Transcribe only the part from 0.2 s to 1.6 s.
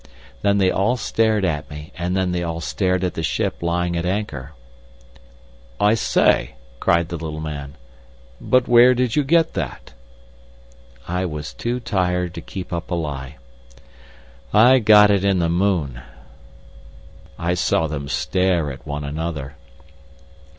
Then they all stared